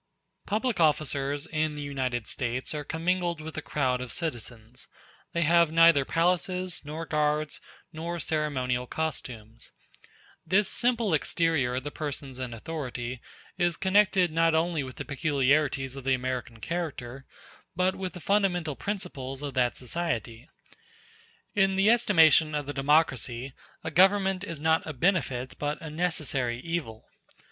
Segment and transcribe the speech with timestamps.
[0.47, 4.87] Public officers in the United States are commingled with the crowd of citizens;
[5.31, 7.61] they have neither palaces, nor guards,
[7.93, 9.71] nor ceremonial costumes.
[10.43, 13.21] This simple exterior of the persons in authority
[13.59, 17.27] is connected not only with the peculiarities of the American character,
[17.75, 20.49] but with the fundamental principles of that society.
[21.53, 26.59] In the estimation of the democracy a government is not a benefit, but a necessary
[26.61, 27.05] evil.